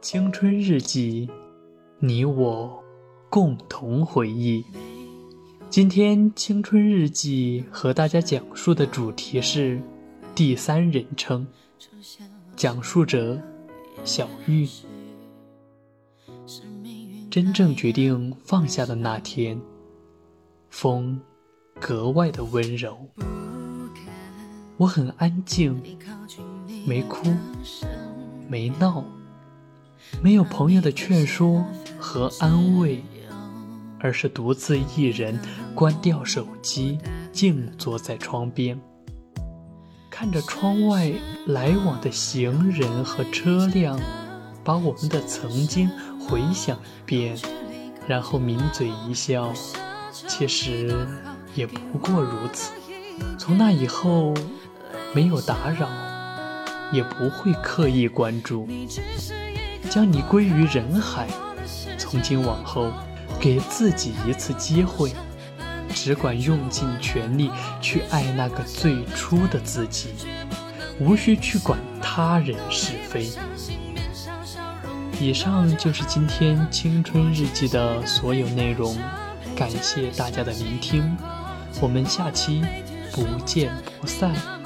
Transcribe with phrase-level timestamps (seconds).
[0.00, 1.28] 青春日记，
[1.98, 2.82] 你我
[3.28, 4.64] 共同回忆。
[5.68, 9.78] 今天青春日记和大家讲述的主题是
[10.34, 11.46] 第三人称，
[12.56, 13.38] 讲述者
[14.02, 14.66] 小玉。
[17.30, 19.60] 真正决定放下的那天，
[20.70, 21.20] 风
[21.78, 22.96] 格外的温柔。
[24.78, 25.78] 我很安静，
[26.86, 27.28] 没哭，
[28.48, 29.04] 没闹，
[30.22, 31.64] 没有朋友的劝说
[31.98, 33.02] 和安慰。
[34.02, 35.38] 而是独自一人
[35.74, 36.98] 关掉手机，
[37.32, 38.80] 静坐在窗边，
[40.08, 41.12] 看着窗外
[41.44, 44.00] 来往的行人和车辆，
[44.64, 45.86] 把我们的曾经
[46.18, 47.36] 回想一遍，
[48.08, 49.52] 然后抿嘴一笑。
[50.10, 51.06] 其实
[51.54, 52.72] 也不过如此。
[53.38, 54.32] 从那以后，
[55.14, 55.86] 没有打扰，
[56.90, 58.66] 也不会刻意关注，
[59.90, 61.26] 将你归于人海。
[61.98, 62.90] 从今往后。
[63.38, 65.14] 给自己一次机会，
[65.94, 70.10] 只管用尽全力去爱那个最初的自己，
[70.98, 73.30] 无需去管他人是非。
[75.18, 78.94] 以上就是今天青春日记的所有内容，
[79.56, 81.16] 感谢大家的聆听，
[81.80, 82.62] 我们下期
[83.12, 84.59] 不见不散。